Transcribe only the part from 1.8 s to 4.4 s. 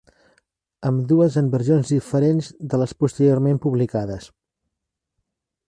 diferents de les posteriorment publicades.